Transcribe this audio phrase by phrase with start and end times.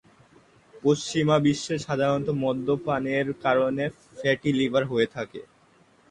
[0.83, 3.83] পশ্চিমা বিশ্বে সাধারণত মদ্যপানের কারণে
[4.17, 5.41] ফ্যাটি লিভার হয়ে থাকে।